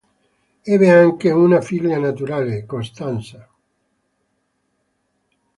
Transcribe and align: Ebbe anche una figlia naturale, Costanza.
Ebbe 0.63 0.89
anche 0.89 1.29
una 1.29 1.61
figlia 1.61 1.99
naturale, 1.99 2.65
Costanza. 2.65 3.47